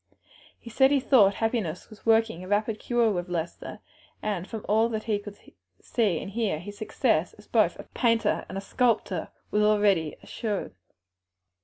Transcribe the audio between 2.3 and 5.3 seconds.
a rapid cure with Lester, and that from all he